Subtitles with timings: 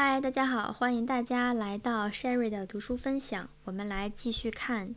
[0.00, 3.50] 嗨，大家好，欢迎大家来到 Sherry 的读书分享。
[3.64, 4.94] 我们来继续看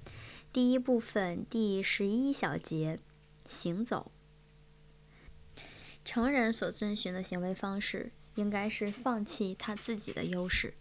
[0.54, 3.00] 第一部分第十一小节：
[3.48, 4.12] 行走。
[6.06, 10.72] 成人所遵循的行为方式，应该是放弃他自己的优势，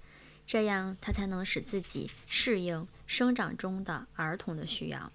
[0.45, 5.11] 这样他才能使自己适应生长中的儿童的需要。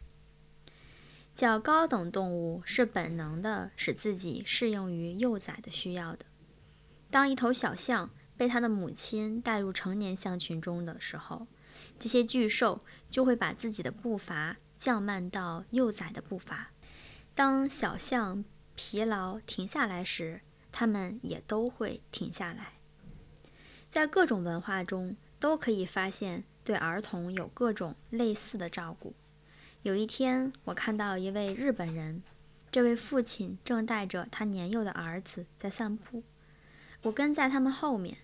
[1.32, 6.26] 较高等动物是本能的使自己适应于幼崽的需要的。
[7.12, 8.10] 当一头小象。
[8.38, 11.48] 被他的母亲带入成年象群中的时候，
[12.00, 16.71] 这些巨兽就会把自己的步伐降慢到幼崽的步伐。
[17.34, 18.43] 当小象
[18.76, 22.74] 疲劳停下来时，它们也都会停下来。
[23.90, 29.14] 在各种文化中都可以发现对儿童有各种类似的照顾。
[29.84, 32.23] 有一天，我看到一位日本人，
[32.72, 36.23] 这位父亲正带着他年幼的儿子在散步，
[37.05, 38.17] 我跟在他们后面。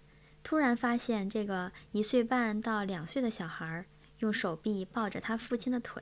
[0.44, 3.85] 突然发现，这个一岁半到两岁的小孩
[4.20, 6.01] 用手臂抱着他父亲的腿。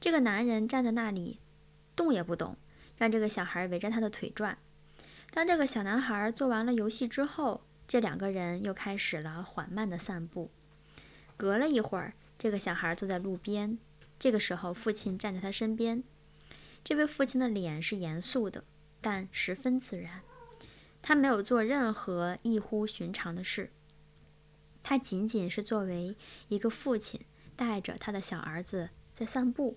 [0.00, 1.38] 这个男人站在那里，
[1.94, 2.56] 动也不动，
[2.96, 4.56] 让这个小孩围着他的腿转。
[5.30, 10.50] 当这个小男孩做完了游戏之后，这两个人又开始了缓慢的散步。
[11.36, 13.78] 隔了一会儿，这个小孩坐在路边，
[14.18, 16.02] 这个时候父亲站在他身边。
[16.82, 18.64] 这位父亲的脸是严肃的，
[19.02, 20.22] 但十分自然。
[21.08, 23.70] 他没有做任何异乎寻常的事，
[24.82, 26.16] 他仅仅是作为
[26.48, 27.20] 一个父亲
[27.54, 29.76] 带着他的小儿子在散步。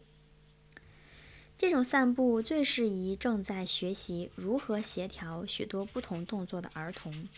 [1.55, 7.29] 这种散步最适宜正在学习如何协调许多不同动作的儿童，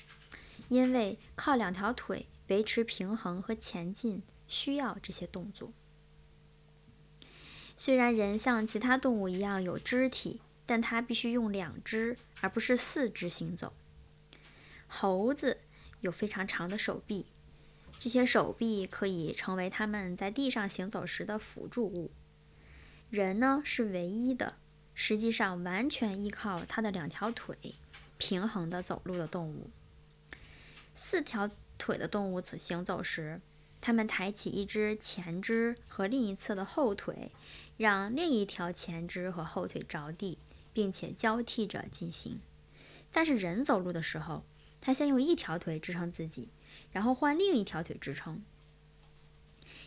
[0.70, 5.74] 因为靠两条腿维持平衡和前进需要这些动作。
[7.76, 13.74] 虽然人像其他动物一样有肢体，但他必须用两只而不是四肢行走。
[14.94, 15.58] 猴子
[16.02, 17.28] 有非常长的手臂，
[17.98, 22.12] 这些手臂可以成为他们在地上行走时的辅助物。
[23.10, 24.56] 人呢是唯一的，
[24.94, 27.58] 实际上完全依靠他的两条腿
[28.18, 29.70] 平衡的走路的动物。
[30.94, 33.40] 四条腿的动物此行走时，
[33.80, 37.32] 他们抬起一只前肢和另一侧的后腿，
[37.78, 40.38] 让另一条前肢和后腿着地，
[40.74, 42.42] 并且交替着进行。
[43.14, 44.44] 但是人走路的时候，
[44.82, 46.50] 他先用一条腿支撑自己，
[46.92, 48.44] 然后换另一条腿支撑。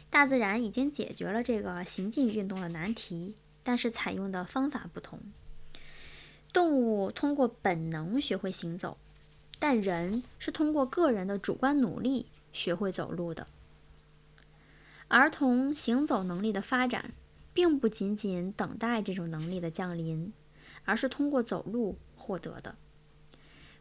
[0.09, 3.35] 大自然已经解决了这个行进运动的难题，
[3.65, 5.21] 但是采用的方法不同。
[6.53, 8.97] 动物通过本能学会行走，
[9.59, 13.47] 但人是通过个人的主观努力学会走路的。
[15.09, 17.13] 儿童行走能力的发展，
[17.53, 20.33] 并不仅仅等待这种能力的降临，
[20.85, 22.77] 而是通过走路获得的。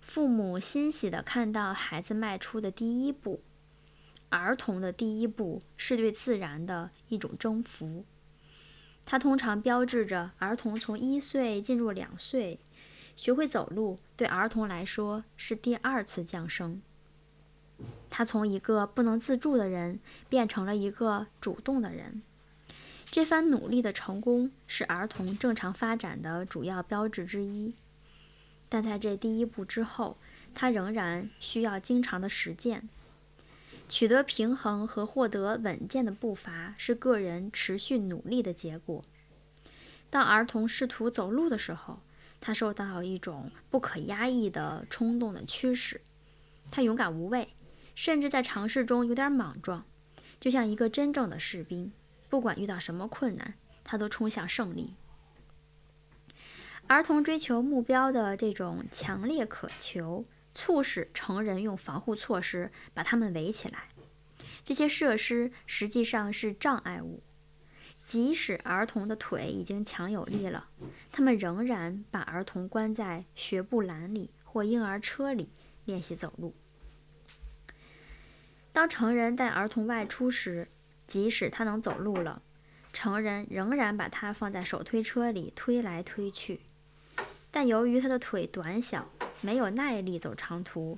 [0.03, 3.41] 父母欣喜地看到孩子迈出的第一步。
[4.29, 8.03] 儿童的第一步是对自然的一种征服，
[9.05, 12.59] 它通常标志着儿童从一岁进入两岁。
[13.15, 16.81] 学会走路对儿童来说是第二次降生，
[18.09, 19.99] 他从一个不能自助的人
[20.29, 22.23] 变成了一个主动的人。
[23.11, 27.75] 这番努力的成功是儿童正常发展的主要标志之一。
[28.73, 30.17] 但在这第一步之后，
[30.55, 32.89] 他仍然需要经常的实践。
[33.87, 39.03] 取得平衡和获得稳健的步伐是个人持续努力的结果。
[40.09, 41.99] 当儿童试图走路的时候，
[42.41, 46.01] 他受到一种不可压抑的冲动的驱使。
[46.71, 47.49] 他勇敢无畏，
[47.93, 49.85] 甚至在尝试中有点莽撞，
[50.39, 51.93] 就像一个真正的士兵。
[52.27, 54.95] 不管遇到什么困难，他都冲向胜利。
[56.93, 63.85] 儿童追求目标的这种强烈渴求，促使成人用防护措施把他们围起来。
[64.63, 67.23] 这些设施实际上是障碍物。
[68.03, 70.69] 即使儿童的腿已经强有力了，
[71.11, 75.49] 他们仍然把儿童关在学步栏里或婴儿车里
[75.85, 76.53] 练习走路。
[78.71, 80.67] 当成人带儿童外出时，
[81.07, 82.43] 即使他能走路了，
[82.91, 86.61] 成人仍然把他放在手推车里推来推去。
[87.55, 89.07] 但由于他的腿短小，
[89.41, 90.97] 没有耐力走长途，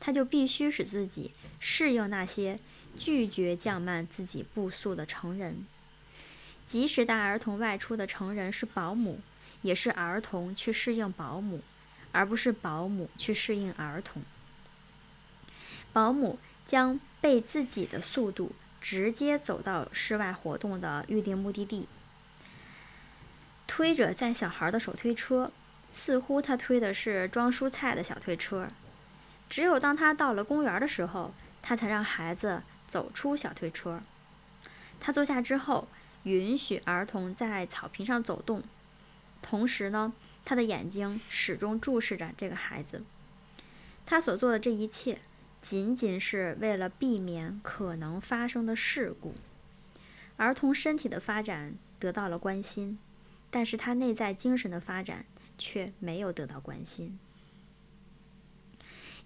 [0.00, 2.58] 他就必须使自己适应那些
[2.96, 5.66] 拒绝降慢自己步速的成人。
[6.64, 9.20] 即使带儿童外出的成人是保姆，
[9.60, 11.60] 也是儿童去适应保姆，
[12.10, 14.22] 而不是保姆去适应儿童。
[15.92, 21.86] 保姆将被自己的速度直接走到室外活动的预定目的地，
[23.66, 25.52] 推着载小孩的手推车。
[25.92, 28.66] 似乎他推的是装蔬菜的小推车，
[29.48, 34.00] 只有当他到了公园的时候，他才让孩子走出小推车。
[34.98, 35.86] 他坐下之后，
[36.22, 38.62] 允许儿童在草坪上走动，
[39.42, 43.02] 同时呢，他的眼睛始终注视着这个孩子。
[44.06, 45.20] 他所做的这一切，
[45.60, 49.34] 仅仅是为了避免可能发生的事故。
[50.38, 52.98] 儿童身体的发展得到了关心，
[53.50, 55.24] 但是他内在精神的发展
[55.62, 57.18] 却没有得到关心。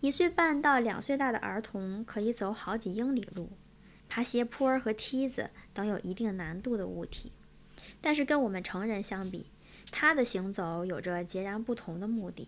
[0.00, 3.50] 一岁半到两岁大的儿童可以走好几英里路，
[4.09, 7.33] 爬斜坡和梯子等有一定难度的物体，
[8.03, 9.47] 但是跟我们成人相比，
[9.91, 12.47] 他的行走有着截然不同的目的。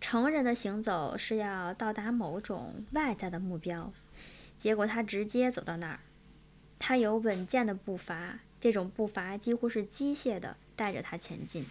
[0.00, 3.92] 成人的行走是要到达某种外在的目标，
[4.56, 5.98] 结果他直接走到那儿。
[6.78, 11.66] 他有稳健的步伐，这种步伐几乎是机械的带着他前进。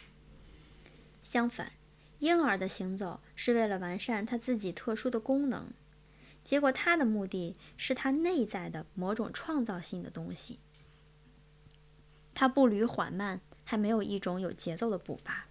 [1.25, 1.71] 相反，
[2.19, 5.69] 婴儿的行走是为了完善他自己特殊的功能，
[6.43, 10.59] 结果他的目的是他内在的某种创造性的东西。
[12.35, 15.47] 他步履缓慢，还没有一种有节奏的步伐，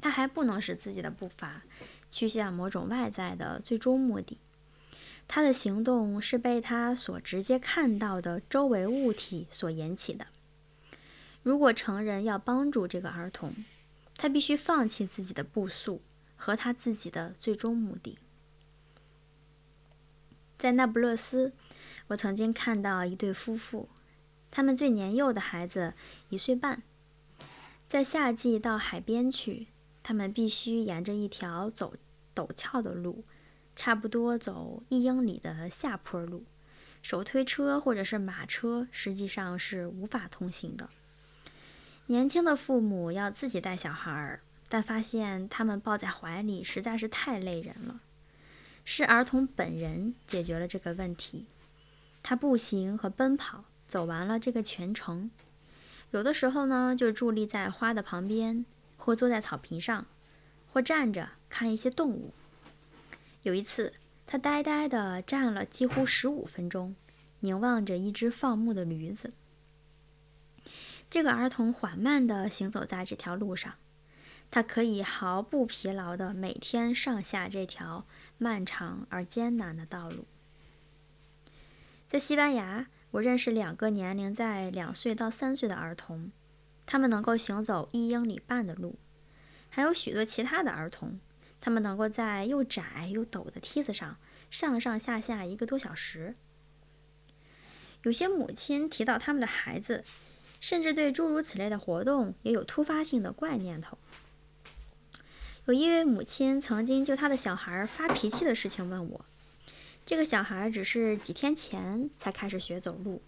[0.00, 1.64] 他还不能使自己的步伐
[2.08, 4.38] 趋向某种外在的最终目的。
[5.28, 10.28] 他的行动是被他所直接看到的周围物体所引起的。
[11.42, 13.54] 如果成人要帮助这个儿童，
[14.22, 16.00] 他必须放弃自己的步速
[16.36, 18.20] 和他自己的最终目的。
[20.56, 21.52] 在那不勒斯，
[22.06, 23.88] 我曾经看到一对夫妇，
[24.48, 25.94] 他们最年幼的孩子
[26.28, 26.84] 一岁半，
[27.88, 29.66] 在夏季到海边去，
[30.04, 31.96] 他们必须沿着一条走
[32.32, 33.24] 陡峭的路，
[33.74, 36.44] 差不多走一英里的下坡路，
[37.02, 40.88] 手推车或者是马车实际上是无法通行的。
[42.06, 48.00] 年轻的父母要自己带小孩儿，但发现他们抱在怀里实在是太累人了。
[48.84, 51.46] 是儿童本人解决了这个问题。
[52.22, 55.30] 他步行和奔跑走完了这个全程，
[56.10, 58.66] 有的时候呢就伫立在花的旁边，
[58.96, 60.06] 或坐在草坪上，
[60.72, 62.32] 或站着看一些动物。
[63.42, 63.92] 有一次，
[64.26, 66.94] 他呆呆地站了几乎十五分钟，
[67.40, 69.32] 凝望着一只放牧的驴子。
[71.12, 73.74] 这个儿童缓慢地行走在这条路上，
[74.50, 78.06] 他可以毫不疲劳地每天上下这条
[78.38, 80.24] 漫长而艰难的道路。
[82.08, 86.32] 在西班牙，我认识两个年龄在两岁到三岁的儿童，
[86.86, 88.94] 他们能够行走一英里半的路；
[89.68, 91.20] 还有许多其他的儿童，
[91.60, 94.16] 他们能够在又窄又陡的梯子上
[94.50, 96.36] 上上下下一个多小时。
[98.04, 100.04] 有些母亲提到他们的孩子。
[100.62, 103.98] 甚至对诸如此类的活动也有突发性的怪念头。
[105.64, 109.24] 有一位母亲曾经就她的小孩发脾气的事情问我
[110.06, 113.20] ：“这个小孩只是几天前才开始学走路，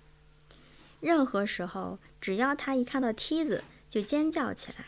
[1.00, 4.84] 任何时候只要他一看到梯子就尖叫起来；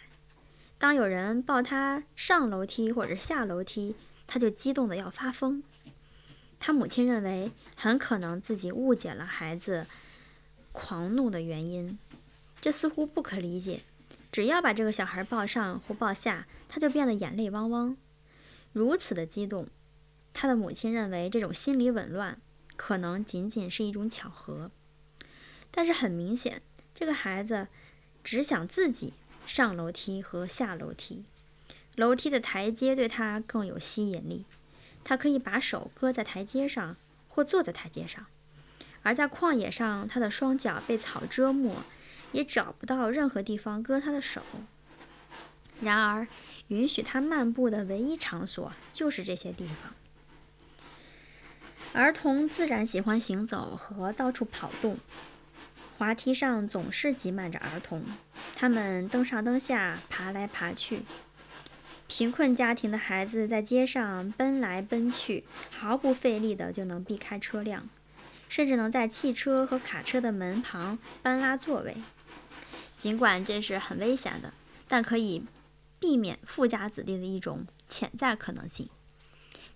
[0.79, 3.97] 当有人抱他上楼梯或者下楼梯，
[4.29, 5.65] 他就激动得要发疯。”
[6.61, 9.87] 他母亲认为很可能自己误解了孩子
[10.71, 11.99] 狂怒的原因。
[12.61, 13.83] 这似乎不可理解。
[14.33, 17.97] 只要把这个小孩抱上或抱下，他就变得眼泪汪汪，
[18.73, 19.69] 如此的激动。
[20.35, 22.39] 他的母亲认为这种心理紊乱
[22.77, 24.71] 可能仅仅是一种巧合。
[25.71, 26.61] 但是很明显，
[26.95, 27.69] 这个孩子
[28.23, 29.15] 只想自己
[29.47, 31.25] 上楼梯和下楼梯，
[31.95, 34.45] 楼梯的台阶对他更有吸引力。
[35.03, 36.97] 他可以把手搁在台阶上
[37.29, 38.27] 或坐在台阶上，
[39.03, 41.75] 而在旷野上，他的双脚被草遮没。
[42.33, 44.43] 也找不到任何地方搁他的手。
[45.81, 46.27] 然而，
[46.69, 49.93] 允许他漫步的唯一场所就是这些地方。
[51.93, 54.99] 儿童自然喜欢行走和到处跑动，
[55.99, 58.05] 滑梯上总是挤满着儿童，
[58.55, 61.03] 他们登上登下，爬来爬去。
[62.09, 67.89] 贫困家庭的孩子在街上奔来奔去，毫不费力的就能避开车辆，
[68.49, 71.97] 甚至能在汽车和卡车的门旁搬拉座位。
[72.97, 74.53] 尽管这是很危险的，
[74.89, 75.45] 但可以
[76.01, 78.89] 避免富家子弟的一种潜在可能性。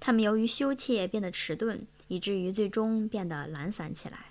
[0.00, 4.26] 他们由于羞怯变得迟钝，以至于最终变得懒散起来。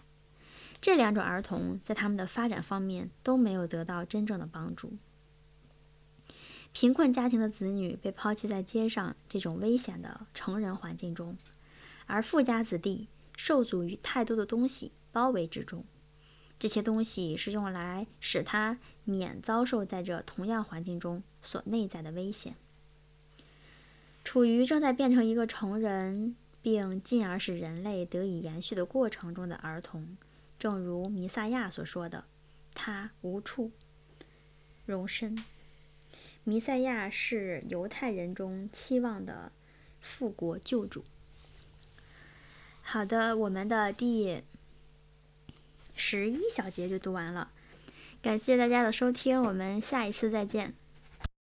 [0.81, 4.93] 这两种儿童在他们的发展方面都没有得到真正的帮助。
[6.71, 11.37] 贫困家庭的子女被抛弃在街上这种危险的成人环境中，
[12.07, 15.83] 而富家子弟受阻于太多的东西包围之中。
[16.59, 22.53] 这些东西是用来使他免遭受在这同样环境中所内在的危险。
[24.25, 30.17] 处于正在变成一个成人，并进而使人类得以延续的过程中的儿童，
[30.59, 32.25] 正如弥撒亚所说的，
[32.75, 33.71] 他无处
[34.85, 35.41] 容身。
[36.43, 39.51] 弥赛亚是犹太人中期望的
[40.01, 41.05] 复国救主。
[42.81, 44.43] 好的，我们的第
[45.99, 47.49] 十一小节就读完了，
[48.21, 50.73] 感谢大家的收听，我们下一次再见。